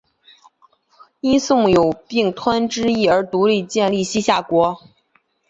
[1.19, 4.81] 因宋朝有并吞之意而独立建立西夏国。